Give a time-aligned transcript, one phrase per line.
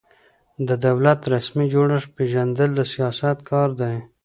[0.67, 3.95] د دولت رسمي جوړښت پېژندل د سیاست کار دی.